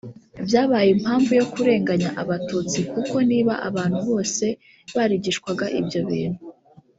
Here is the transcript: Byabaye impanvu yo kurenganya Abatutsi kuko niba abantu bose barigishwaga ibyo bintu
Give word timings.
Byabaye 0.47 0.89
impanvu 0.95 1.31
yo 1.39 1.45
kurenganya 1.53 2.09
Abatutsi 2.21 2.79
kuko 2.91 3.15
niba 3.29 3.53
abantu 3.69 3.99
bose 4.09 4.45
barigishwaga 4.95 5.65
ibyo 5.79 5.99
bintu 6.09 6.41